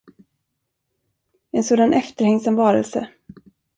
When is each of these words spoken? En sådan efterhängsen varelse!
En 1.51 1.63
sådan 1.63 1.93
efterhängsen 1.93 2.55
varelse! 2.55 3.09